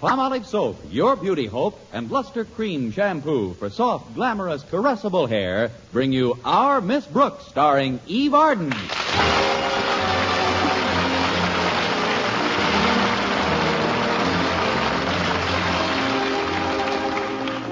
[0.00, 6.12] Palmolive soap, your beauty hope, and Luster cream shampoo for soft, glamorous, caressable hair bring
[6.12, 8.72] you Our Miss Brooks, starring Eve Arden.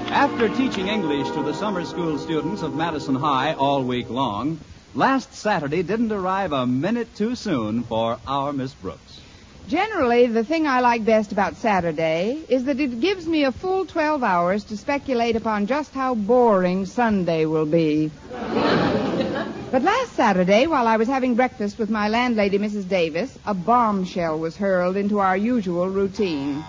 [0.09, 4.59] After teaching English to the summer school students of Madison High all week long,
[4.95, 9.22] last Saturday didn't arrive a minute too soon for Our Miss Brooks.
[9.67, 13.85] Generally, the thing I like best about Saturday is that it gives me a full
[13.85, 18.11] 12 hours to speculate upon just how boring Sunday will be.
[18.31, 22.89] but last Saturday, while I was having breakfast with my landlady, Mrs.
[22.89, 26.61] Davis, a bombshell was hurled into our usual routine.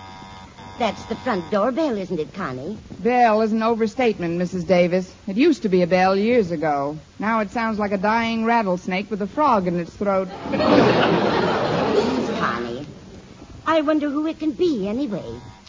[0.79, 2.77] That's the front door bell, isn't it, Connie?
[2.99, 4.65] Bell is an overstatement, Mrs.
[4.65, 5.13] Davis.
[5.27, 6.97] It used to be a bell years ago.
[7.19, 10.29] Now it sounds like a dying rattlesnake with a frog in its throat.
[13.67, 15.25] I wonder who it can be, anyway.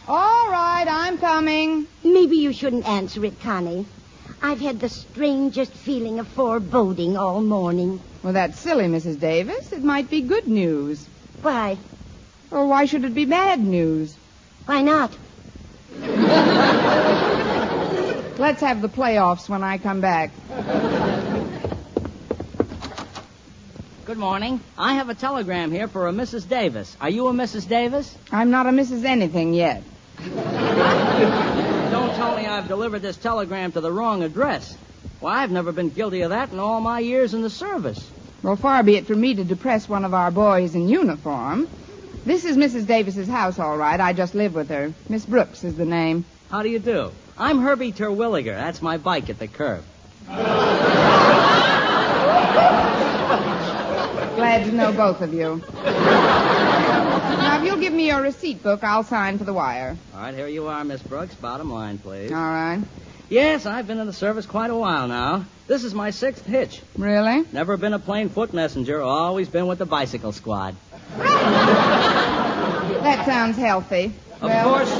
[0.07, 1.87] All right, I'm coming.
[2.03, 3.85] Maybe you shouldn't answer it, Connie.
[4.41, 7.99] I've had the strangest feeling of foreboding all morning.
[8.23, 9.19] Well, that's silly, Mrs.
[9.19, 9.73] Davis.
[9.73, 11.07] It might be good news.
[11.41, 11.77] Why?
[12.51, 14.15] Or why should it be bad news?
[14.65, 15.11] Why not?
[18.37, 20.31] Let's have the playoffs when I come back.
[24.07, 24.61] Good morning.
[24.77, 26.47] I have a telegram here for a Mrs.
[26.47, 26.95] Davis.
[27.01, 27.67] Are you a Mrs.
[27.67, 28.17] Davis?
[28.31, 29.03] I'm not a Mrs.
[29.03, 29.83] Anything yet.
[30.23, 34.77] Don't tell me I've delivered this telegram to the wrong address.
[35.19, 38.09] Why, I've never been guilty of that in all my years in the service.
[38.41, 41.67] Well, far be it from me to depress one of our boys in uniform.
[42.25, 42.87] This is Mrs.
[42.87, 43.99] Davis's house, all right.
[43.99, 44.93] I just live with her.
[45.09, 46.23] Miss Brooks is the name.
[46.49, 47.11] How do you do?
[47.37, 48.55] I'm Herbie Terwilliger.
[48.55, 49.83] That's my bike at the curb.
[54.37, 55.63] Glad to know both of you.
[55.83, 59.97] now, if you'll give me your receipt book, I'll sign for the wire.
[60.13, 61.33] All right, here you are, Miss Brooks.
[61.33, 62.31] Bottom line, please.
[62.31, 62.79] All right.
[63.29, 65.45] Yes, I've been in the service quite a while now.
[65.65, 66.79] This is my sixth hitch.
[66.99, 67.45] Really?
[67.51, 69.01] Never been a plain foot messenger.
[69.01, 70.75] Always been with the bicycle squad.
[71.17, 74.13] That sounds healthy.
[74.35, 74.91] Of Well, course,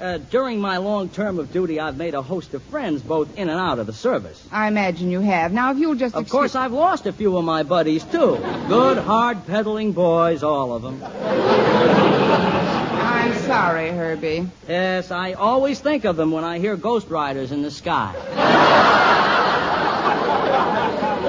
[0.00, 3.48] uh, during my long term of duty, I've made a host of friends both in
[3.48, 4.46] and out of the service.
[4.50, 5.52] I imagine you have.
[5.52, 6.14] Now, if you'll just.
[6.14, 8.38] Of excuse- course, I've lost a few of my buddies, too.
[8.68, 11.02] Good, hard pedaling boys, all of them.
[11.04, 14.48] I'm sorry, Herbie.
[14.68, 18.14] Yes, I always think of them when I hear Ghost Riders in the sky.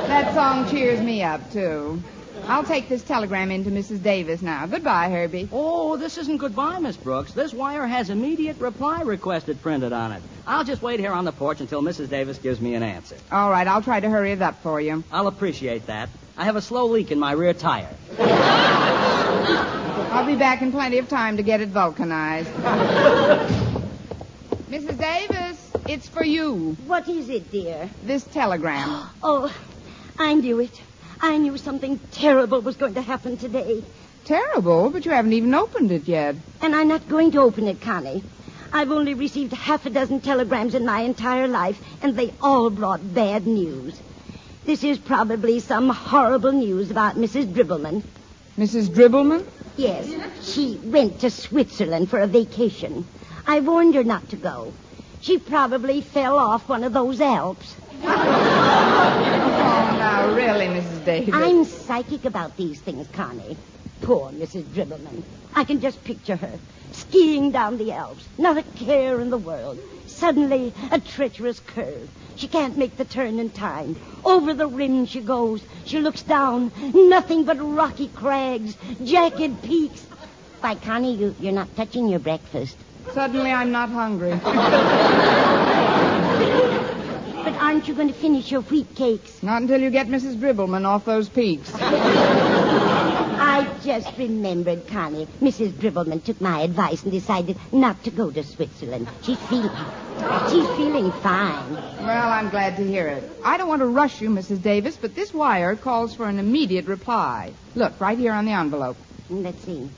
[0.08, 2.02] That song cheers me up, too.
[2.48, 4.02] I'll take this telegram into Mrs.
[4.02, 4.66] Davis now.
[4.68, 5.50] Goodbye, Herbie.
[5.52, 7.34] Oh, this isn't goodbye, Miss Brooks.
[7.34, 10.24] This wire has immediate reply requested printed on it.
[10.46, 12.10] I'll just wait here on the porch until Mrs.
[12.10, 13.18] Davis gives me an answer.
[13.34, 15.04] All right, I'll try to hurry it up for you.
[15.12, 16.08] I'll appreciate that.
[16.38, 17.90] I have a slow leak in my rear tire.
[18.20, 18.26] I'll
[20.26, 22.50] be back in plenty of time to get it vulcanized.
[24.70, 24.98] Mrs.
[24.98, 26.78] Davis, it's for you.
[26.88, 27.90] What is it, dear?
[28.04, 29.10] This telegram.
[29.24, 29.54] Oh,
[30.18, 30.82] I knew it.
[31.20, 33.84] I knew something terrible was going to happen today.
[34.26, 36.36] Terrible, but you haven't even opened it yet.
[36.62, 38.24] And I'm not going to open it, Connie.
[38.72, 43.14] I've only received half a dozen telegrams in my entire life, and they all brought
[43.14, 44.00] bad news.
[44.66, 47.54] This is probably some horrible news about Mrs.
[47.54, 48.04] Dribbleman.
[48.58, 48.90] Mrs.
[48.90, 49.46] Dribbleman?
[49.78, 53.08] Yes, she went to Switzerland for a vacation.
[53.48, 54.74] I warned her not to go.
[55.22, 57.76] She probably fell off one of those Alps.
[59.98, 61.06] Now, really, Mrs.
[61.06, 61.34] Davis.
[61.34, 63.58] I'm psychic about these things, Connie.
[64.02, 64.64] Poor Mrs.
[64.66, 65.24] Dribbleman.
[65.56, 66.60] I can just picture her
[66.92, 69.80] skiing down the Alps, not a care in the world.
[70.06, 72.10] Suddenly, a treacherous curve.
[72.36, 73.96] She can't make the turn in time.
[74.24, 75.62] Over the rim she goes.
[75.86, 76.72] She looks down.
[76.94, 80.04] Nothing but rocky crags, jagged peaks.
[80.62, 82.78] Why, Connie, you, you're not touching your breakfast.
[83.14, 84.32] Suddenly I'm not hungry.
[87.48, 89.42] But aren't you going to finish your wheat cakes?
[89.42, 90.36] Not until you get Mrs.
[90.36, 91.72] Dribbleman off those peaks.
[91.80, 95.30] I just remembered, Connie.
[95.42, 95.72] Mrs.
[95.72, 99.08] Dribbleman took my advice and decided not to go to Switzerland.
[99.22, 99.72] She's feeling,
[100.50, 101.72] she's feeling fine.
[101.72, 103.24] Well, I'm glad to hear it.
[103.46, 104.62] I don't want to rush you, Mrs.
[104.62, 107.54] Davis, but this wire calls for an immediate reply.
[107.76, 108.98] Look, right here on the envelope.
[109.30, 109.90] Let's see.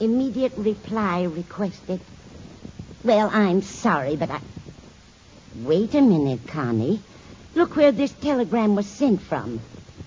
[0.00, 2.00] Immediate reply requested.
[3.04, 4.40] Well, I'm sorry, but I.
[5.62, 7.00] Wait a minute, Connie.
[7.54, 9.60] Look where this telegram was sent from.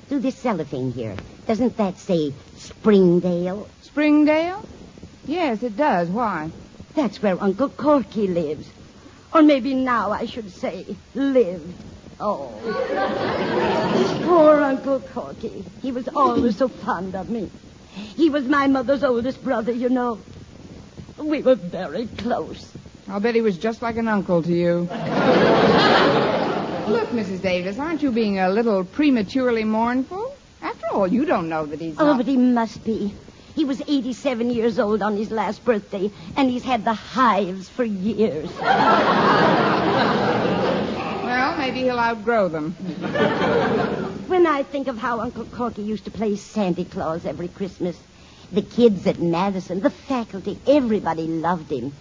[0.10, 1.16] Through this cellophane here.
[1.48, 3.68] Doesn't that say Springdale?
[3.82, 4.66] Springdale?
[5.26, 6.10] Yes, it does.
[6.10, 6.52] Why?
[6.96, 8.68] That's where Uncle Corky lives.
[9.34, 10.86] Or maybe now I should say
[11.16, 11.74] lived.
[12.20, 12.52] Oh.
[14.26, 15.64] Poor Uncle Corky.
[15.82, 17.50] He was always so fond of me.
[18.16, 20.20] He was my mother's oldest brother, you know.
[21.18, 22.77] We were very close.
[23.10, 24.80] I'll bet he was just like an uncle to you.
[26.90, 27.42] Look, Mrs.
[27.42, 30.34] Davis, aren't you being a little prematurely mournful?
[30.62, 32.18] After all, you don't know that he's Oh, not...
[32.18, 33.14] but he must be.
[33.56, 37.84] He was 87 years old on his last birthday, and he's had the hives for
[37.84, 38.50] years.
[41.28, 42.72] Well, maybe he'll outgrow them.
[44.28, 47.98] When I think of how Uncle Corky used to play Santa Claus every Christmas,
[48.52, 51.94] the kids at Madison, the faculty, everybody loved him.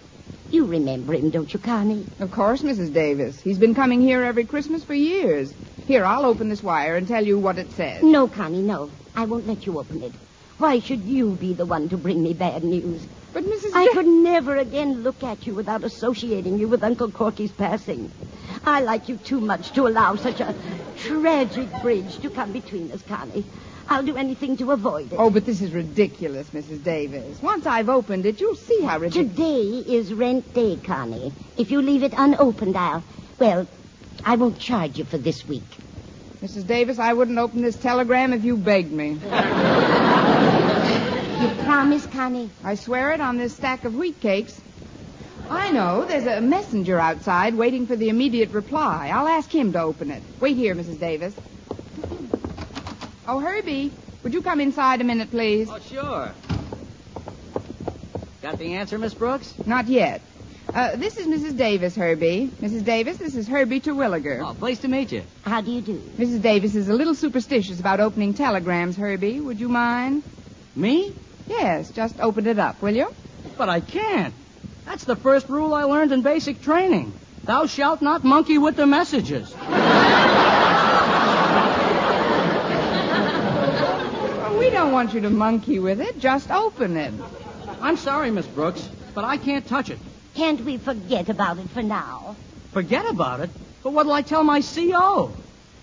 [0.49, 2.07] You remember him, don't you, Connie?
[2.19, 2.93] Of course, Mrs.
[2.93, 3.41] Davis.
[3.41, 5.53] He's been coming here every Christmas for years.
[5.85, 8.03] Here, I'll open this wire and tell you what it says.
[8.03, 8.91] No, Connie, no.
[9.15, 10.13] I won't let you open it.
[10.57, 13.05] Why should you be the one to bring me bad news?
[13.33, 13.71] But Mrs.
[13.75, 18.11] I Da- could never again look at you without associating you with Uncle Corky's passing.
[18.65, 20.55] I like you too much to allow such a
[20.95, 23.45] tragic bridge to come between us, Connie.
[23.89, 25.15] I'll do anything to avoid it.
[25.17, 26.83] Oh, but this is ridiculous, Mrs.
[26.83, 27.41] Davis.
[27.41, 29.31] Once I've opened it, you'll see how ridiculous.
[29.35, 31.31] Today is rent day, Connie.
[31.57, 33.03] If you leave it unopened, I'll.
[33.39, 33.67] Well,
[34.25, 35.63] I won't charge you for this week.
[36.41, 36.67] Mrs.
[36.67, 39.17] Davis, I wouldn't open this telegram if you begged me.
[41.37, 42.49] You promise, Connie?
[42.63, 44.59] I swear it on this stack of wheat cakes.
[45.51, 46.03] I know.
[46.03, 49.11] There's a messenger outside waiting for the immediate reply.
[49.13, 50.23] I'll ask him to open it.
[50.39, 50.99] Wait here, Mrs.
[50.99, 51.35] Davis.
[53.27, 53.91] Oh, Herbie,
[54.23, 55.67] would you come inside a minute, please?
[55.69, 56.31] Oh, sure.
[58.41, 59.53] Got the answer, Miss Brooks?
[59.65, 60.21] Not yet.
[60.73, 61.57] Uh, this is Mrs.
[61.57, 62.49] Davis, Herbie.
[62.61, 62.85] Mrs.
[62.85, 64.41] Davis, this is Herbie Terwilliger.
[64.45, 65.23] Oh, pleased to meet you.
[65.43, 65.97] How do you do?
[66.17, 66.41] Mrs.
[66.41, 69.41] Davis is a little superstitious about opening telegrams, Herbie.
[69.41, 70.23] Would you mind?
[70.75, 71.13] Me?
[71.47, 73.13] Yes, just open it up, will you?
[73.57, 74.33] But I can't.
[74.85, 77.11] That's the first rule I learned in basic training.
[77.43, 79.53] Thou shalt not monkey with the messages.
[84.37, 86.19] Well, we don't want you to monkey with it.
[86.19, 87.11] Just open it.
[87.81, 89.97] I'm sorry, Miss Brooks, but I can't touch it.
[90.35, 92.35] Can't we forget about it for now?
[92.73, 93.49] Forget about it?
[93.83, 95.31] But what'll I tell my CO?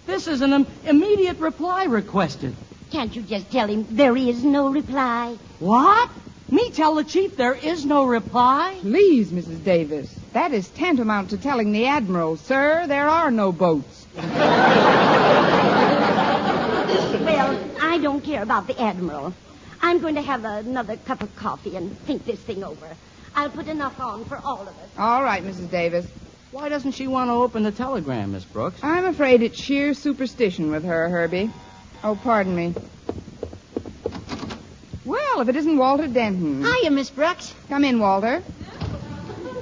[0.07, 2.55] This is an Im- immediate reply requested.
[2.93, 5.37] Can't you just tell him there is no reply?
[5.59, 6.11] What?
[6.53, 8.79] Me tell the chief there is no reply?
[8.81, 9.65] Please, Mrs.
[9.65, 10.15] Davis.
[10.35, 14.07] That is tantamount to telling the Admiral, sir, there are no boats.
[17.95, 19.33] Well, I don't care about the Admiral.
[19.81, 22.89] I'm going to have another cup of coffee and think this thing over.
[23.37, 24.89] I'll put enough on for all of us.
[24.99, 25.71] All right, Mrs.
[25.71, 26.05] Davis.
[26.51, 28.83] Why doesn't she want to open the telegram, Miss Brooks?
[28.83, 31.53] I'm afraid it's sheer superstition with her, Herbie.
[32.03, 32.75] Oh, pardon me.
[35.05, 36.65] Well, if it isn't Walter Denton.
[36.65, 37.55] Hiya, Miss Brooks.
[37.69, 38.41] Come in, Walter.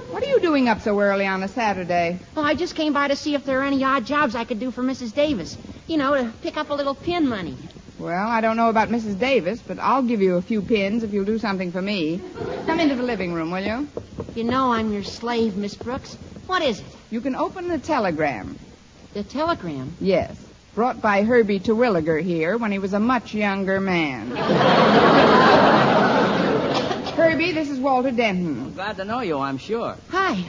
[0.08, 2.18] What are you doing up so early on a Saturday?
[2.34, 4.58] Well, I just came by to see if there are any odd jobs I could
[4.58, 5.14] do for Mrs.
[5.14, 5.58] Davis.
[5.86, 7.58] You know, to pick up a little pin money.
[8.02, 9.16] Well, I don't know about Mrs.
[9.16, 12.20] Davis, but I'll give you a few pins if you'll do something for me.
[12.66, 13.86] Come into the living room, will you?
[14.34, 16.16] You know I'm your slave, Miss Brooks.
[16.48, 16.86] What is it?
[17.12, 18.58] You can open the telegram.
[19.14, 19.94] The telegram.
[20.00, 20.36] Yes.
[20.74, 24.30] Brought by Herbie Terwilliger here when he was a much younger man.
[27.14, 28.74] Herbie, this is Walter Denton.
[28.74, 29.96] Glad to know you, I'm sure.
[30.08, 30.44] Hi.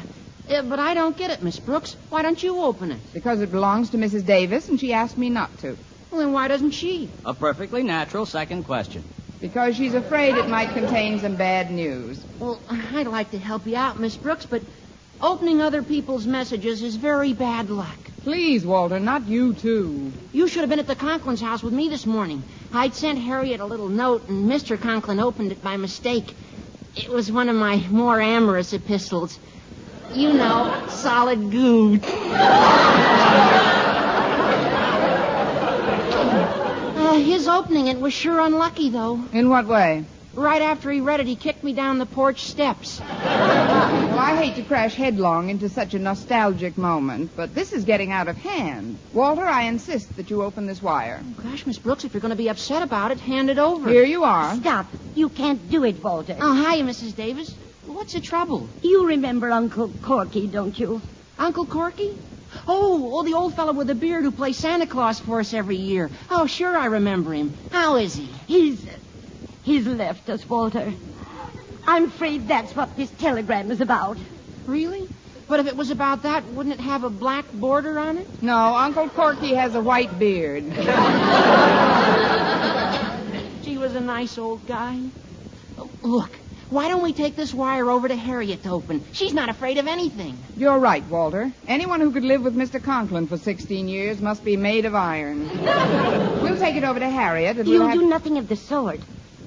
[0.49, 1.95] Uh, but I don't get it, Miss Brooks.
[2.09, 2.99] Why don't you open it?
[3.13, 4.25] Because it belongs to Mrs.
[4.25, 5.77] Davis, and she asked me not to.
[6.13, 7.09] Well, then why doesn't she?
[7.25, 9.03] A perfectly natural second question.
[9.41, 12.23] Because she's afraid it might contain some bad news.
[12.37, 14.61] Well, I'd like to help you out, Miss Brooks, but
[15.19, 17.97] opening other people's messages is very bad luck.
[18.21, 20.13] Please, Walter, not you too.
[20.31, 22.43] You should have been at the Conklin's house with me this morning.
[22.71, 24.79] I'd sent Harriet a little note, and Mr.
[24.79, 26.35] Conklin opened it by mistake.
[26.95, 29.39] It was one of my more amorous epistles.
[30.13, 31.99] You know, solid goo.
[37.13, 39.23] Uh, his opening it was sure unlucky, though.
[39.33, 40.03] In what way?
[40.33, 42.99] Right after he read it, he kicked me down the porch steps.
[42.99, 48.11] Well, I hate to crash headlong into such a nostalgic moment, but this is getting
[48.11, 48.97] out of hand.
[49.13, 51.21] Walter, I insist that you open this wire.
[51.43, 53.91] Gosh, Miss Brooks, if you're going to be upset about it, hand it over.
[53.91, 54.55] Here you are.
[54.55, 54.87] Stop.
[55.13, 56.35] You can't do it, Walter.
[56.39, 57.15] Oh, hi, Mrs.
[57.15, 57.53] Davis.
[57.85, 58.67] What's the trouble?
[58.81, 60.99] You remember Uncle Corky, don't you?
[61.37, 62.17] Uncle Corky?
[62.67, 65.77] Oh, oh, the old fellow with the beard who plays Santa Claus for us every
[65.77, 66.11] year.
[66.29, 67.55] Oh, sure, I remember him.
[67.71, 68.29] How is he?
[68.47, 68.87] He's.
[69.63, 70.93] He's left us, Walter.
[71.87, 74.17] I'm afraid that's what this telegram is about.
[74.65, 75.07] Really?
[75.47, 78.27] But if it was about that, wouldn't it have a black border on it?
[78.41, 80.63] No, Uncle Corky has a white beard.
[83.63, 84.99] Gee, was a nice old guy.
[85.77, 86.31] Oh, Look,
[86.73, 89.03] why don't we take this wire over to Harriet to open?
[89.11, 90.37] She's not afraid of anything.
[90.57, 91.51] You're right, Walter.
[91.67, 92.83] Anyone who could live with Mr.
[92.83, 95.47] Conklin for 16 years must be made of iron.
[96.41, 97.99] we'll take it over to Harriet, and we'll You'll have...
[97.99, 98.99] do nothing of the sort.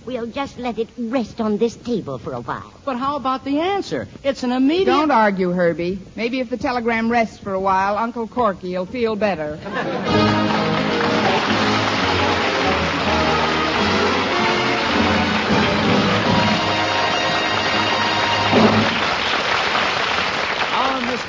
[0.04, 2.72] We'll just let it rest on this table for a while.
[2.84, 4.06] But how about the answer?
[4.22, 4.86] It's an immediate.
[4.86, 5.98] Don't argue, Herbie.
[6.14, 9.58] Maybe if the telegram rests for a while, Uncle Corky will feel better.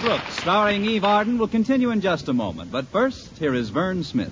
[0.02, 2.72] Brooks, starring Eve Arden, will continue in just a moment.
[2.72, 4.32] But first, here is Vern Smith.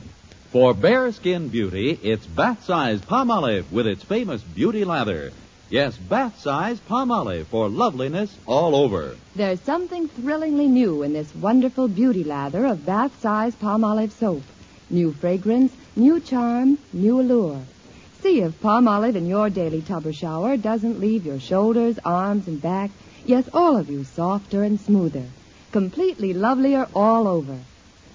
[0.51, 5.31] For bare skin beauty, it's bath size Palmolive with its famous beauty lather.
[5.71, 9.15] Yes, bath size Palmolive for loveliness all over.
[9.35, 14.43] There's something thrillingly new in this wonderful beauty lather of bath size Palmolive soap.
[14.91, 17.59] New fragrance, new charm, new allure.
[18.21, 22.61] See if Palmolive in your daily tub or shower doesn't leave your shoulders, arms, and
[22.61, 22.91] back,
[23.25, 25.25] yes, all of you softer and smoother,
[25.75, 27.57] completely lovelier all over.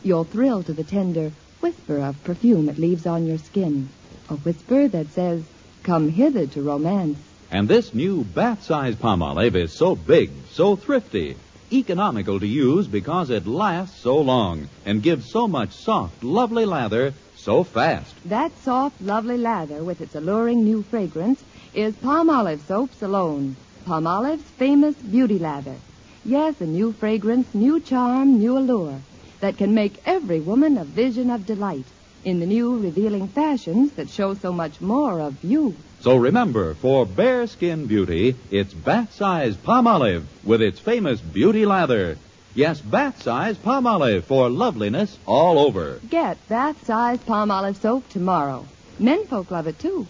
[0.03, 3.91] You'll thrill to the tender whisper of perfume it leaves on your skin.
[4.31, 5.45] A whisper that says,
[5.83, 7.19] Come hither to romance.
[7.51, 11.37] And this new bath size Palmolive is so big, so thrifty,
[11.71, 17.13] economical to use because it lasts so long and gives so much soft, lovely lather
[17.37, 18.15] so fast.
[18.25, 23.57] That soft, lovely lather with its alluring new fragrance is Palmolive soaps alone.
[23.85, 25.77] Palmolive's famous beauty lather.
[26.25, 29.01] Yes, a new fragrance, new charm, new allure
[29.41, 31.87] that can make every woman a vision of delight
[32.25, 35.75] in the new revealing fashions that show so much more of you.
[36.01, 42.19] So remember, for bare skin beauty, it's bath size Palmolive with its famous beauty lather.
[42.55, 46.01] Yes, bath size Palmolive for loveliness all over.
[46.07, 48.67] Get bath size Palmolive soap tomorrow.
[48.99, 50.07] Menfolk love it too.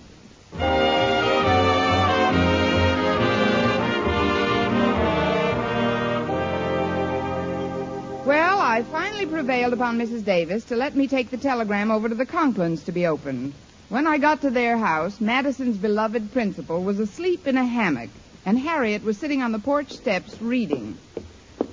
[9.20, 10.24] Finally prevailed upon Mrs.
[10.24, 13.52] Davis to let me take the telegram over to the Conklins to be opened.
[13.90, 18.08] When I got to their house, Madison's beloved principal was asleep in a hammock,
[18.46, 20.96] and Harriet was sitting on the porch steps reading.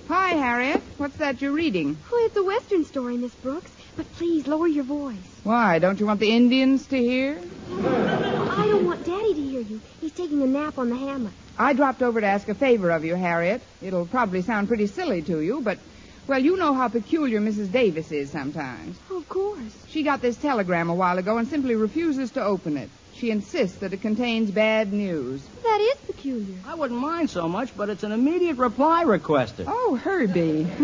[0.09, 0.81] Hi, Harriet.
[0.97, 1.97] What's that you're reading?
[2.11, 3.71] Oh, it's a Western story, Miss Brooks.
[3.95, 5.15] But please lower your voice.
[5.43, 7.39] Why, don't you want the Indians to hear?
[7.71, 9.79] I don't want Daddy to hear you.
[10.01, 11.33] He's taking a nap on the hammock.
[11.57, 13.61] I dropped over to ask a favor of you, Harriet.
[13.81, 15.79] It'll probably sound pretty silly to you, but,
[16.27, 17.71] well, you know how peculiar Mrs.
[17.71, 18.97] Davis is sometimes.
[19.09, 19.85] Oh, of course.
[19.87, 22.89] She got this telegram a while ago and simply refuses to open it.
[23.13, 25.41] She insists that it contains bad news.
[25.63, 26.59] That is peculiar.
[26.67, 29.67] I wouldn't mind so much, but it's an immediate reply requested.
[29.67, 30.63] Oh, Herbie.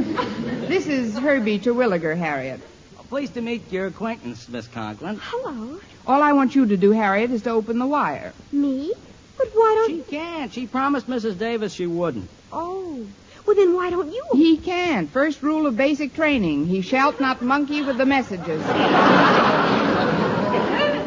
[0.68, 2.62] this is Herbie Terwilliger, Harriet.
[3.10, 5.20] Pleased to meet your acquaintance, Miss Conklin.
[5.22, 5.80] Hello.
[6.08, 8.34] All I want you to do, Harriet, is to open the wire.
[8.52, 8.92] Me?
[9.38, 10.52] But why don't She can't.
[10.52, 11.38] She promised Mrs.
[11.38, 12.28] Davis she wouldn't.
[12.52, 13.06] Oh.
[13.46, 14.24] Well, then why don't you?
[14.34, 15.08] He can.
[15.08, 16.66] First rule of basic training.
[16.68, 18.64] He shalt not monkey with the messages.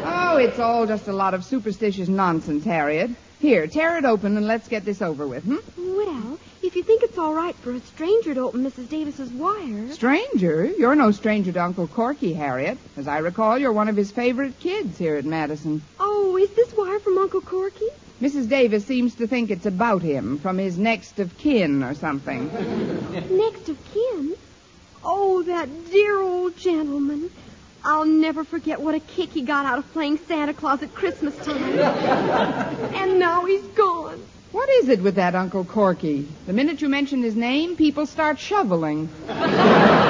[0.05, 3.11] oh, it's all just a lot of superstitious nonsense, Harriet.
[3.39, 5.57] Here, tear it open and let's get this over with, hmm?
[5.77, 8.89] Well, if you think it's all right for a stranger to open Mrs.
[8.89, 9.91] Davis's wire.
[9.91, 10.65] Stranger?
[10.65, 12.77] You're no stranger to Uncle Corky, Harriet.
[12.97, 15.83] As I recall, you're one of his favorite kids here at Madison.
[15.99, 17.87] Oh, is this wire from Uncle Corky?
[18.21, 18.49] Mrs.
[18.49, 22.47] Davis seems to think it's about him, from his next of kin or something.
[23.37, 24.35] Next of kin?
[25.03, 27.29] Oh, that dear old gentleman.
[27.83, 31.37] I'll never forget what a kick he got out of playing Santa Claus at Christmas
[31.45, 31.79] time.
[32.95, 34.27] and now he's gone.
[34.51, 36.27] What is it with that Uncle Corky?
[36.47, 39.09] The minute you mention his name, people start shoveling.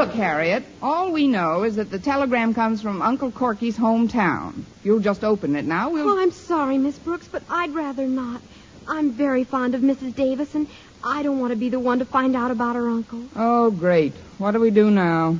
[0.00, 4.62] Look, Harriet, all we know is that the telegram comes from Uncle Corky's hometown.
[4.82, 5.90] You'll just open it now.
[5.90, 6.08] We'll.
[6.08, 8.40] Oh, I'm sorry, Miss Brooks, but I'd rather not.
[8.88, 10.16] I'm very fond of Mrs.
[10.16, 10.68] Davis, and
[11.04, 13.24] I don't want to be the one to find out about her uncle.
[13.36, 14.14] Oh, great.
[14.38, 15.36] What do we do now?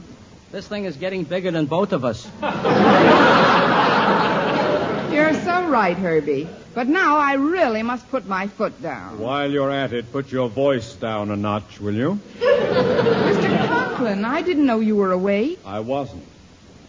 [0.52, 2.26] This thing is getting bigger than both of us.
[5.10, 6.46] You're so right, Herbie.
[6.74, 9.18] But now I really must put my foot down.
[9.18, 12.20] While you're at it, put your voice down a notch, will you?
[12.38, 13.59] Mr.
[14.00, 15.60] Conklin, I didn't know you were awake.
[15.66, 16.24] I wasn't.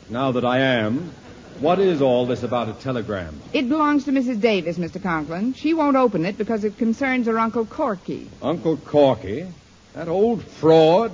[0.10, 1.12] Now that I am,
[1.60, 3.42] what is all this about a telegram?
[3.52, 4.40] It belongs to Mrs.
[4.40, 5.04] Davis, Mr.
[5.04, 5.54] Conklin.
[5.54, 8.30] She won't open it because it concerns her Uncle Corky.
[8.42, 9.46] Uncle Corky?
[9.94, 11.12] That old fraud?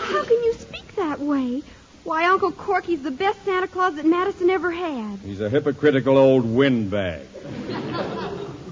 [0.00, 1.62] How can you speak that way?
[2.02, 5.20] Why, Uncle Corky's the best Santa Claus that Madison ever had.
[5.20, 7.28] He's a hypocritical old windbag.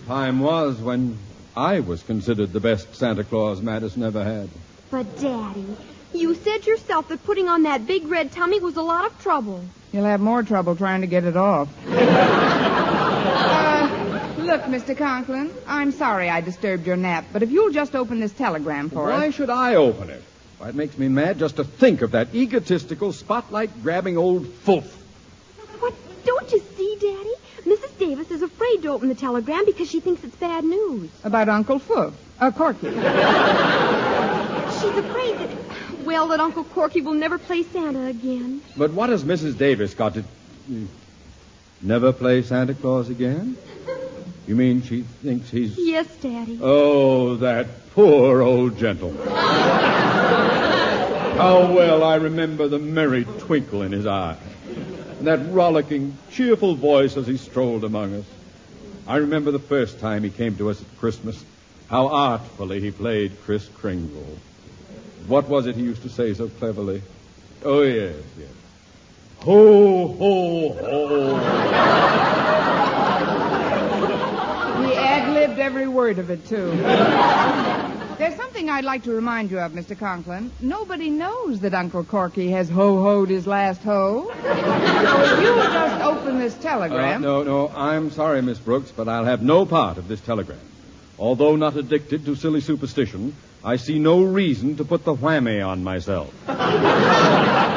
[0.08, 1.18] Time was when
[1.56, 4.50] I was considered the best Santa Claus Madison ever had.
[4.90, 5.64] But, Daddy,
[6.12, 9.64] you said yourself that putting on that big red tummy was a lot of trouble.
[9.90, 11.70] You'll have more trouble trying to get it off.
[11.88, 11.94] uh,
[14.38, 14.94] look, Mr.
[14.96, 19.04] Conklin, I'm sorry I disturbed your nap, but if you'll just open this telegram for
[19.04, 19.20] Why us.
[19.20, 20.22] Why should I open it?
[20.58, 24.84] Why, it makes me mad just to think of that egotistical, spotlight grabbing old fulf.
[25.80, 25.94] What?
[26.26, 27.32] Don't you see, Daddy?
[27.64, 27.95] Mrs.
[28.06, 31.10] Davis is afraid to open the telegram because she thinks it's bad news.
[31.24, 32.12] About Uncle Foof.
[32.38, 32.86] Uh, Corky.
[32.86, 32.94] She's
[34.96, 35.50] afraid that,
[36.04, 38.62] well, that Uncle Corky will never play Santa again.
[38.76, 39.58] But what has Mrs.
[39.58, 40.22] Davis got to.
[41.82, 43.56] Never play Santa Claus again?
[44.46, 45.76] You mean she thinks he's.
[45.76, 46.60] Yes, Daddy.
[46.62, 49.26] Oh, that poor old gentleman.
[51.36, 54.36] How well I remember the merry twinkle in his eye.
[55.26, 58.24] That rollicking, cheerful voice as he strolled among us.
[59.08, 61.44] I remember the first time he came to us at Christmas,
[61.90, 64.38] how artfully he played Kris Kringle.
[65.26, 67.02] What was it he used to say so cleverly?
[67.64, 68.48] Oh, yes, yes.
[69.38, 71.36] Ho, ho, ho.
[74.86, 76.70] He ad-libbed every word of it, too.
[78.56, 79.98] Something I'd like to remind you of, Mr.
[79.98, 80.50] Conklin.
[80.60, 84.32] Nobody knows that Uncle Corky has ho-hoed his last hoe.
[84.32, 87.20] So you'll just open this Uh, telegram...
[87.20, 90.58] no, no, I'm sorry, Miss Brooks, but I'll have no part of this telegram.
[91.18, 95.84] Although not addicted to silly superstition, I see no reason to put the whammy on
[95.84, 96.32] myself.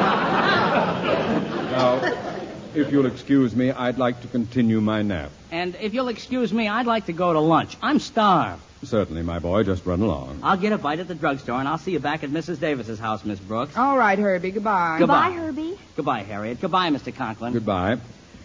[2.74, 5.30] now, if you'll excuse me, I'd like to continue my nap.
[5.50, 7.76] And if you'll excuse me, I'd like to go to lunch.
[7.82, 8.62] I'm starved.
[8.82, 10.40] Certainly, my boy, just run along.
[10.42, 12.60] I'll get a bite at the drugstore, and I'll see you back at Mrs.
[12.60, 13.76] Davis's house, Miss Brooks.
[13.76, 14.96] All right, Herbie, goodbye.
[14.98, 15.32] Goodbye.
[15.32, 15.78] Herbie.
[15.96, 16.60] Goodbye, Harriet.
[16.60, 17.14] Goodbye, Mr.
[17.14, 17.52] Conklin.
[17.52, 17.98] Goodbye.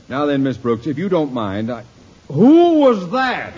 [0.10, 1.84] Now then, Miss Brooks, if you don't mind, I...
[2.28, 3.54] Who was that?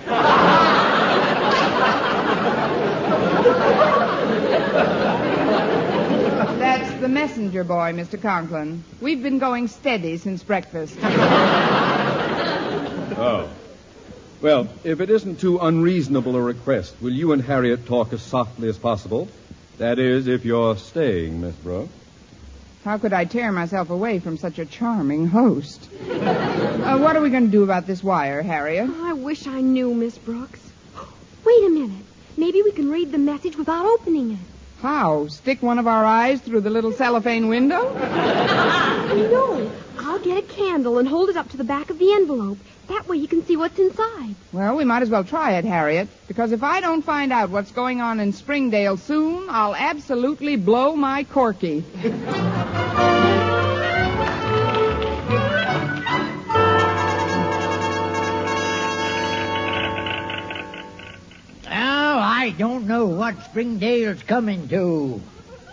[7.07, 8.21] That's the messenger boy, Mr.
[8.21, 8.83] Conklin.
[8.99, 10.97] We've been going steady since breakfast.
[13.19, 13.49] Oh.
[14.41, 18.69] Well, if it isn't too unreasonable a request, will you and Harriet talk as softly
[18.69, 19.27] as possible?
[19.79, 21.89] That is, if you're staying, Miss Brooks.
[22.85, 25.89] How could I tear myself away from such a charming host?
[26.07, 28.87] Uh, what are we going to do about this wire, Harriet?
[28.87, 30.59] I wish I knew, Miss Brooks.
[31.43, 32.05] Wait a minute.
[32.37, 34.56] Maybe we can read the message without opening it.
[34.81, 35.27] How?
[35.27, 37.93] Stick one of our eyes through the little cellophane window?
[39.07, 39.71] No.
[39.99, 42.57] I'll get a candle and hold it up to the back of the envelope.
[42.87, 44.35] That way you can see what's inside.
[44.51, 47.71] Well, we might as well try it, Harriet, because if I don't find out what's
[47.71, 51.85] going on in Springdale soon, I'll absolutely blow my corky.
[62.57, 65.21] don't know what Springdale's coming to.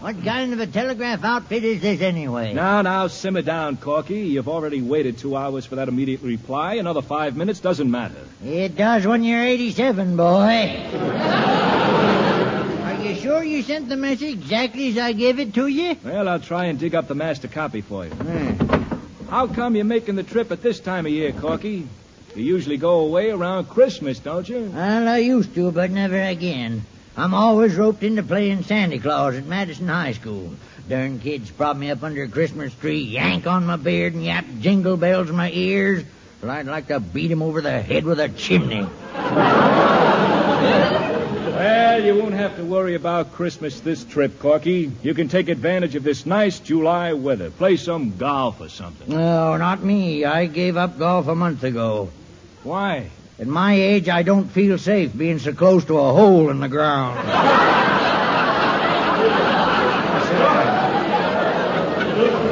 [0.00, 2.52] What kind of a telegraph outfit is this anyway?
[2.52, 4.20] Now, now, simmer down, Corky.
[4.20, 6.74] You've already waited two hours for that immediate reply.
[6.74, 8.20] Another five minutes doesn't matter.
[8.44, 10.76] It does when you're 87, boy.
[12.82, 15.96] Are you sure you sent the message exactly as I gave it to you?
[16.04, 18.10] Well, I'll try and dig up the master copy for you.
[18.10, 19.30] Hmm.
[19.30, 21.88] How come you're making the trip at this time of year, Corky?
[22.34, 24.72] You usually go away around Christmas, don't you?
[24.74, 26.84] Well, I used to, but never again.
[27.16, 30.52] I'm always roped into playing Santa Claus at Madison High School.
[30.88, 34.44] Darn kids prop me up under a Christmas tree, yank on my beard, and yap
[34.60, 36.02] jingle bells in my ears.
[36.42, 38.84] Well, I'd like to beat 'em over the head with a chimney.
[41.54, 44.90] Well, you won't have to worry about Christmas this trip, Corky.
[45.04, 47.50] You can take advantage of this nice July weather.
[47.50, 49.08] Play some golf or something.
[49.08, 50.24] No, not me.
[50.24, 52.10] I gave up golf a month ago.
[52.64, 53.10] Why?
[53.38, 56.68] At my age, I don't feel safe being so close to a hole in the
[56.68, 57.18] ground.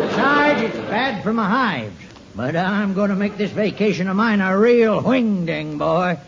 [0.09, 1.96] Besides, it's bad for my hives.
[2.35, 6.18] But I'm going to make this vacation of mine a real wing-ding, boy.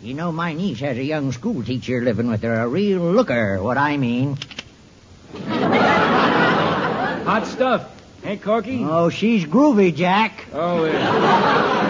[0.00, 3.60] You know, my niece has a young school teacher living with her, a real looker,
[3.60, 4.38] what I mean.
[7.24, 7.90] Hot stuff.
[8.22, 8.84] Hey, Corky?
[8.84, 10.46] Oh, she's groovy, Jack.
[10.52, 11.83] Oh, yeah.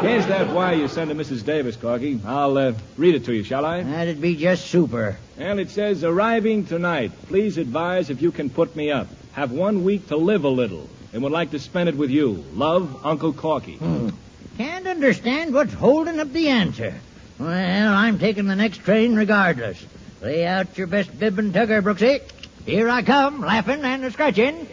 [0.00, 1.44] Here's that wire you sent to Mrs.
[1.44, 2.18] Davis, Corky.
[2.24, 3.82] I'll uh, read it to you, shall I?
[3.82, 5.18] That'd be just super.
[5.36, 7.12] Well, it says, arriving tonight.
[7.26, 9.08] Please advise if you can put me up.
[9.32, 12.42] Have one week to live a little and would like to spend it with you.
[12.54, 13.76] Love, Uncle Corky.
[13.76, 14.08] Hmm.
[14.56, 16.94] Can't understand what's holding up the answer.
[17.38, 19.84] Well, I'm taking the next train regardless.
[20.22, 22.22] Lay out your best bib and tugger, Brooksy.
[22.64, 24.66] Here I come, laughing and scratching.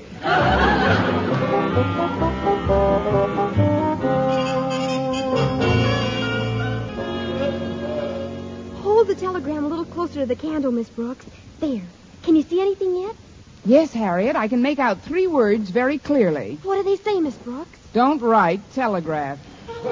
[9.28, 11.26] telegram a little closer to the candle, Miss Brooks.
[11.60, 11.82] There.
[12.24, 13.14] Can you see anything yet?
[13.66, 16.58] Yes, Harriet, I can make out three words very clearly.
[16.64, 17.78] What do they say, Miss Brooks?
[17.92, 19.38] Don't write telegraph.
[19.84, 19.92] Move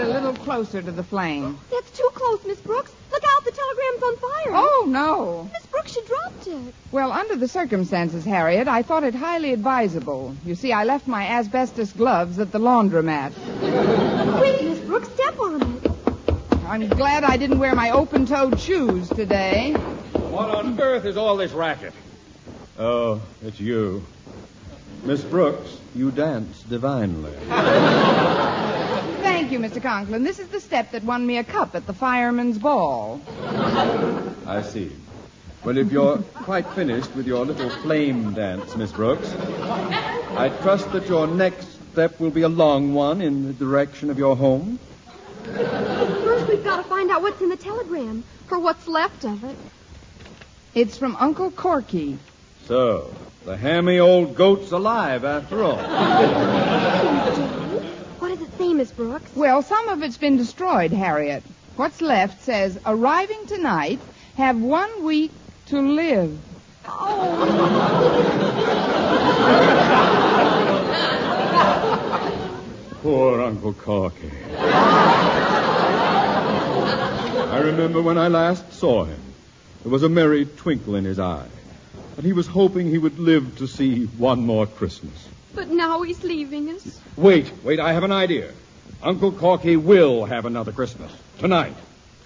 [0.00, 1.56] it a little closer to the flame.
[1.70, 2.92] That's too close, Miss Brooks.
[3.12, 4.52] Look out, the telegram's on fire.
[4.52, 5.48] Oh, no.
[5.52, 6.74] Miss Brooks, you dropped it.
[6.90, 10.34] Well, under the circumstances, Harriet, I thought it highly advisable.
[10.44, 13.30] You see, I left my asbestos gloves at the laundromat.
[14.38, 15.75] Quick, Miss Brooks, step on it.
[16.66, 19.72] I'm glad I didn't wear my open-toed shoes today.
[20.14, 21.92] What on earth is all this racket?
[22.76, 24.04] Oh, it's you.
[25.04, 27.32] Miss Brooks, you dance divinely.
[29.22, 29.80] Thank you, Mr.
[29.80, 30.24] Conklin.
[30.24, 33.20] This is the step that won me a cup at the fireman's ball.
[34.44, 34.90] I see.
[35.64, 39.32] Well, if you're quite finished with your little flame dance, Miss Brooks,
[40.36, 44.18] I trust that your next step will be a long one in the direction of
[44.18, 44.80] your home.
[46.46, 49.56] First, we've got to find out what's in the telegram, or what's left of it.
[50.74, 52.18] It's from Uncle Corky.
[52.66, 53.12] So,
[53.44, 55.76] the hammy old goat's alive after all.
[58.18, 59.30] What does it say, Miss Brooks?
[59.36, 61.42] Well, some of it's been destroyed, Harriet.
[61.76, 64.00] What's left says, arriving tonight,
[64.36, 65.32] have one week
[65.66, 66.38] to live.
[66.88, 67.42] Oh.
[73.02, 74.32] Poor Uncle Corky.
[77.56, 79.18] I remember when I last saw him.
[79.82, 81.48] There was a merry twinkle in his eye.
[82.18, 85.26] And he was hoping he would live to see one more Christmas.
[85.54, 87.00] But now he's leaving us.
[87.16, 88.52] Wait, wait, I have an idea.
[89.02, 91.10] Uncle Corky will have another Christmas.
[91.38, 91.72] Tonight.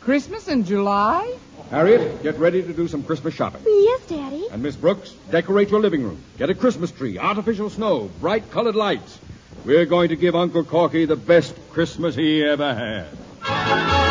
[0.00, 1.32] Christmas in July?
[1.70, 3.62] Harriet, get ready to do some Christmas shopping.
[3.64, 4.48] Yes, Daddy.
[4.50, 6.20] And Miss Brooks, decorate your living room.
[6.38, 9.20] Get a Christmas tree, artificial snow, bright colored lights.
[9.64, 14.09] We're going to give Uncle Corky the best Christmas he ever had.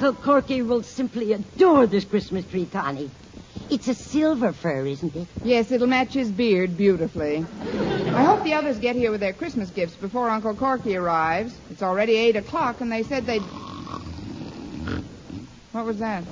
[0.00, 3.10] Uncle Corky will simply adore this Christmas tree, Connie.
[3.68, 5.26] It's a silver fir, isn't it?
[5.42, 7.44] Yes, it'll match his beard beautifully.
[8.14, 11.52] I hope the others get here with their Christmas gifts before Uncle Corky arrives.
[11.72, 13.42] It's already eight o'clock, and they said they'd.
[15.72, 16.22] What was that?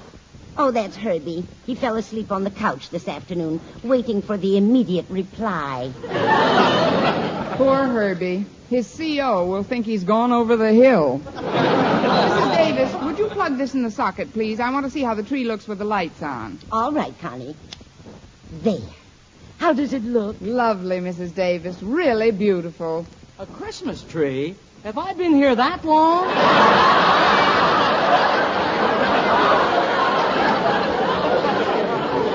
[0.57, 1.45] Oh, that's Herbie.
[1.67, 5.91] He fell asleep on the couch this afternoon, waiting for the immediate reply.
[7.57, 8.47] Poor Herbie.
[8.71, 11.21] His CO will think he's gone over the hill.
[11.25, 12.57] Mrs.
[12.57, 14.59] Davis, would you plug this in the socket, please?
[14.59, 16.59] I want to see how the tree looks with the lights on.
[16.73, 17.55] All right, Connie.
[18.63, 18.81] There.
[19.59, 20.37] How does it look?
[20.41, 21.33] Lovely, Mrs.
[21.33, 21.81] Davis.
[21.81, 23.07] Really beautiful.
[23.39, 24.57] A Christmas tree?
[24.83, 26.27] Have I been here that long?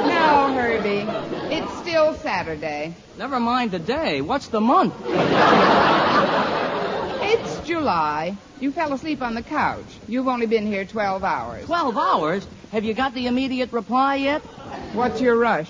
[0.08, 1.06] No, Herbie.
[1.54, 2.95] It's still Saturday.
[3.17, 4.21] Never mind the day.
[4.21, 4.93] What's the month?
[7.82, 8.38] It's July.
[8.60, 9.88] You fell asleep on the couch.
[10.08, 11.65] You've only been here 12 hours.
[11.65, 12.48] Twelve hours?
[12.72, 14.44] Have you got the immediate reply yet?
[14.94, 15.67] What's your rush?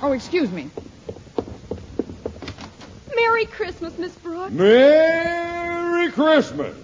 [0.00, 0.70] oh, excuse me.
[3.14, 4.52] Merry Christmas, Miss Brooks.
[4.52, 6.74] Merry Christmas!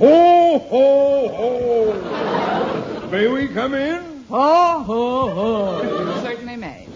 [0.00, 3.08] Ho, ho, ho!
[3.12, 4.24] May we come in?
[4.30, 5.82] Ho, ho, ho.
[5.82, 6.88] You certainly may.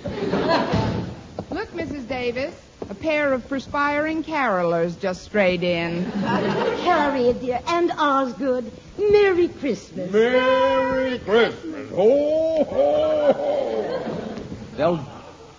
[1.50, 2.08] Look, Mrs.
[2.08, 2.67] Davis.
[2.90, 6.04] A pair of perspiring carolers just strayed in.
[6.04, 10.10] Harriet, dear, and Osgood, Merry Christmas.
[10.10, 11.90] Merry Christmas!
[11.90, 14.34] Ho, ho, ho!
[14.76, 15.06] They'll,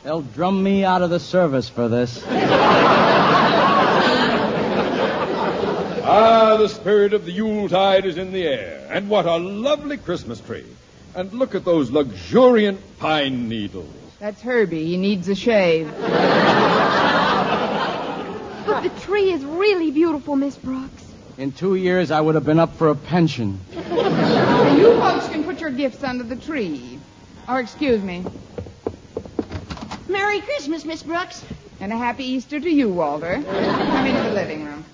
[0.04, 2.24] they'll drum me out of the service for this.
[6.12, 8.88] Ah, the spirit of the Yuletide is in the air.
[8.90, 10.66] And what a lovely Christmas tree.
[11.14, 13.94] And look at those luxuriant pine needles.
[14.20, 14.86] That's Herbie.
[14.88, 15.94] He needs a shave.
[18.70, 21.12] But the tree is really beautiful, Miss Brooks.
[21.40, 23.60] In two years, I would have been up for a pension.
[23.74, 27.00] you folks can put your gifts under the tree.
[27.48, 28.24] Or, excuse me.
[30.08, 31.44] Merry Christmas, Miss Brooks.
[31.80, 33.42] And a happy Easter to you, Walter.
[33.44, 34.86] Come into the living room.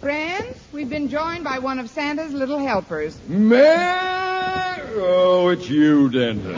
[0.00, 3.18] Friends, we've been joined by one of Santa's little helpers.
[3.28, 4.80] Man!
[4.94, 6.54] Oh, it's you, Denton.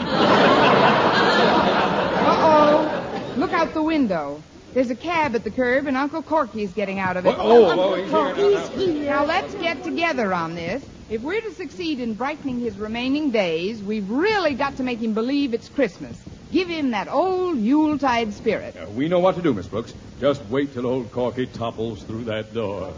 [2.37, 3.33] Uh-oh.
[3.37, 4.43] Look out the window.
[4.73, 7.35] There's a cab at the curb, and Uncle Corky's getting out of it.
[7.37, 8.11] Oh, oh, oh, he's here.
[8.11, 9.05] Corky's here.
[9.09, 10.83] Now, let's get together on this.
[11.09, 15.13] If we're to succeed in brightening his remaining days, we've really got to make him
[15.13, 16.17] believe it's Christmas.
[16.53, 18.77] Give him that old Yuletide spirit.
[18.77, 19.93] Uh, we know what to do, Miss Brooks.
[20.21, 22.93] Just wait till old Corky topples through that door.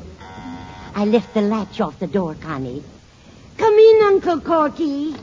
[0.96, 2.84] I lift the latch off the door, Connie.
[3.58, 5.16] Come in, Uncle Corky.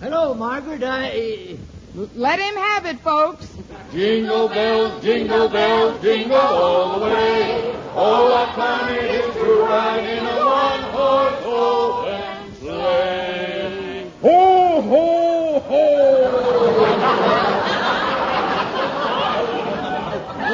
[0.00, 0.82] Hello, Margaret.
[0.82, 1.58] I.
[1.94, 3.49] Let him have it, folks.
[3.92, 7.74] Jingle bells, jingle bells, jingle all the way.
[7.96, 14.10] Oh, what fun it is to ride in a one-horse open sleigh.
[14.22, 15.90] Ho, ho, ho!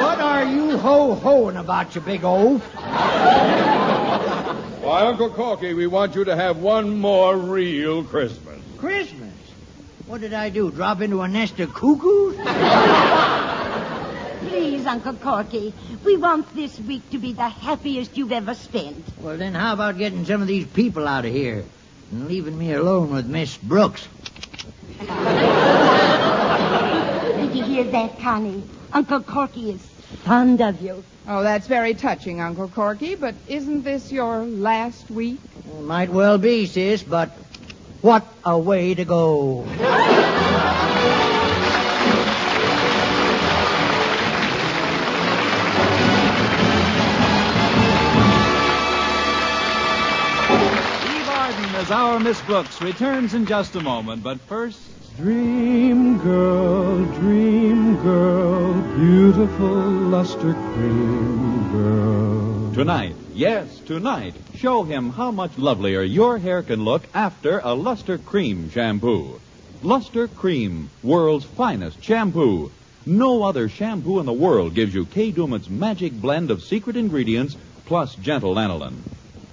[0.01, 2.61] What are you ho hoing about, you big oaf?
[4.81, 8.59] Why, Uncle Corky, we want you to have one more real Christmas.
[8.79, 9.16] Christmas?
[10.07, 10.71] What did I do?
[10.71, 12.37] Drop into a nest of cuckoos?
[14.47, 15.73] Please, Uncle Corky,
[16.05, 19.03] we want this week to be the happiest you've ever spent.
[19.19, 21.65] Well, then how about getting some of these people out of here
[22.11, 24.07] and leaving me alone with Miss Brooks?
[24.99, 25.09] Did
[27.53, 28.63] you hear that, Connie?
[28.93, 29.85] Uncle Corky is
[30.23, 31.03] fond of you.
[31.27, 35.41] Oh, that's very touching, Uncle Corky, but isn't this your last week?
[35.81, 37.31] Might well be, sis, but
[38.01, 39.63] what a way to go.
[39.63, 39.69] Eve
[51.29, 54.79] Arden as our Miss Brooks returns in just a moment, but first.
[55.17, 59.81] Dream girl, dream girl, beautiful
[60.13, 62.71] luster cream girl.
[62.73, 68.17] Tonight, yes, tonight, show him how much lovelier your hair can look after a Luster
[68.17, 69.39] Cream shampoo.
[69.83, 72.71] Luster Cream, world's finest shampoo.
[73.05, 77.55] No other shampoo in the world gives you Kay Daumit's magic blend of secret ingredients
[77.85, 79.03] plus gentle lanolin.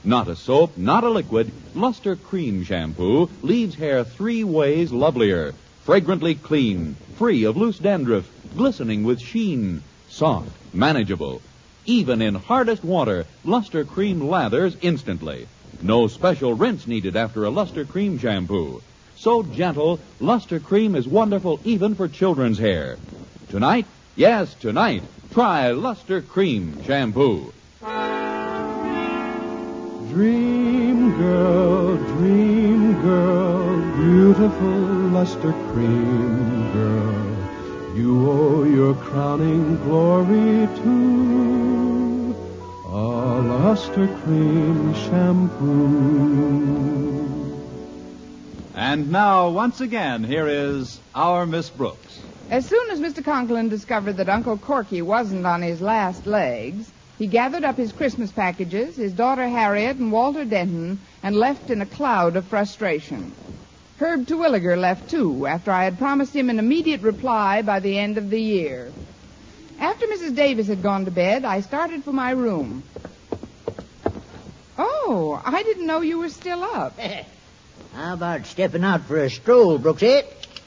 [0.03, 5.55] Not a soap, not a liquid, Luster Cream shampoo leaves hair three ways lovelier.
[5.85, 11.43] Fragrantly clean, free of loose dandruff, glistening with sheen, soft, manageable.
[11.87, 15.47] Even in hardest water, Luster Cream lathers instantly.
[15.83, 18.83] No special rinse needed after a Luster Cream shampoo.
[19.17, 22.99] So gentle, Luster Cream is wonderful even for children's hair.
[23.51, 27.53] Tonight, yes, tonight, try Luster Cream shampoo.
[30.09, 34.79] Dream girl, dream girl, beautiful
[35.13, 37.97] luster cream girl.
[37.97, 41.74] You owe your crowning glory to
[42.95, 46.15] a luster cream shampoo.
[48.77, 52.21] And now, once again, here is our Miss Brooks.
[52.51, 53.25] As soon as Mr.
[53.25, 58.31] Conklin discovered that Uncle Corky wasn't on his last legs, he gathered up his Christmas
[58.31, 63.35] packages, his daughter Harriet, and Walter Denton, and left in a cloud of frustration.
[63.99, 68.19] Herb Terwilliger left too, after I had promised him an immediate reply by the end
[68.19, 68.93] of the year.
[69.79, 70.35] After Mrs.
[70.35, 72.83] Davis had gone to bed, I started for my room.
[74.79, 76.99] Oh, I didn't know you were still up.
[77.95, 80.27] How about stepping out for a stroll, Brooksette?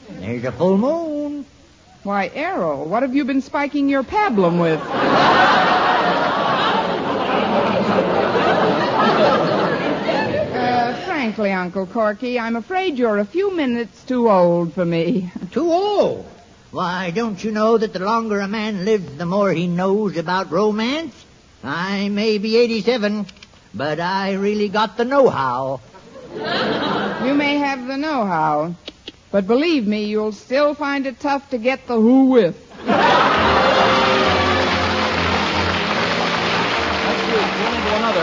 [0.09, 1.45] There's a full moon.
[2.03, 4.81] Why, Errol, what have you been spiking your pablum with?
[10.57, 15.31] Uh, frankly, Uncle Corky, I'm afraid you're a few minutes too old for me.
[15.51, 16.25] Too old?
[16.77, 20.51] Why, don't you know that the longer a man lives, the more he knows about
[20.51, 21.25] romance?
[21.63, 23.25] I may be 87,
[23.73, 25.81] but I really got the know-how.
[27.25, 28.75] You may have the know-how,
[29.31, 32.55] but believe me, you'll still find it tough to get the who with.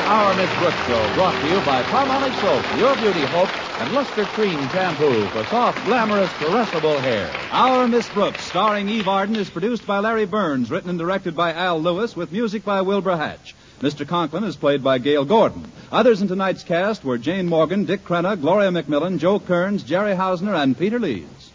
[0.06, 3.48] Our Miss Brooks show brought to you by Palmolive Soap, Your Beauty Hope,
[3.80, 7.30] and Luster Cream Shampoo for soft, glamorous, caressable hair.
[7.50, 11.54] Our Miss Brooks, starring Eve Arden, is produced by Larry Berns, written and directed by
[11.54, 13.54] Al Lewis, with music by Wilbur Hatch.
[13.80, 14.06] Mr.
[14.06, 15.72] Conklin is played by Gale Gordon.
[15.90, 20.54] Others in tonight's cast were Jane Morgan, Dick Crenna, Gloria McMillan, Joe Kearns, Jerry Hausner,
[20.54, 21.50] and Peter Leeds.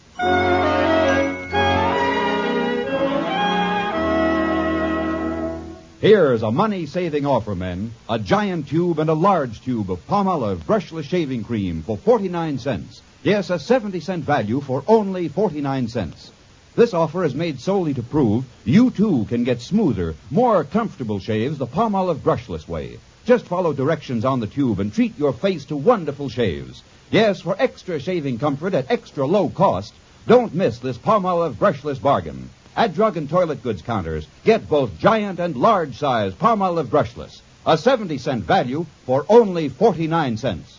[6.01, 7.91] Here's a money saving offer, men.
[8.07, 13.01] A giant tube and a large tube of Palmolive brushless shaving cream for 49 cents.
[13.21, 16.31] Yes, a 70 cent value for only 49 cents.
[16.77, 21.57] This offer is made solely to prove you too can get smoother, more comfortable shaves
[21.57, 22.97] the Palmolive brushless way.
[23.25, 26.81] Just follow directions on the tube and treat your face to wonderful shaves.
[27.11, 29.93] Yes, for extra shaving comfort at extra low cost,
[30.25, 32.49] don't miss this Palmolive brushless bargain.
[32.79, 37.41] At drug and toilet goods counters, get both giant and large size Palmolive brushless.
[37.65, 40.77] A 70 cent value for only 49 cents.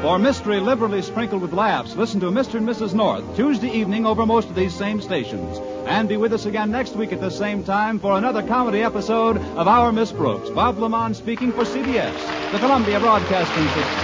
[0.00, 2.54] For mystery liberally sprinkled with laughs, listen to Mr.
[2.54, 2.94] and Mrs.
[2.94, 5.58] North Tuesday evening over most of these same stations.
[5.88, 9.38] And be with us again next week at the same time for another comedy episode
[9.38, 10.50] of Our Miss Brooks.
[10.50, 14.03] Bob LeMond speaking for CBS, the Columbia Broadcasting System.